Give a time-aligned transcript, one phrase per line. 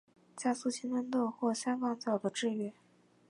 [0.35, 2.73] 加速青春痘或香港脚的治愈。